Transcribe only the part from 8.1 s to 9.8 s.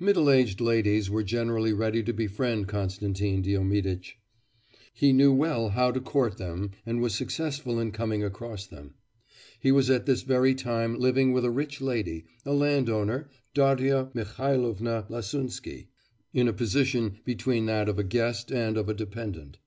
across them. He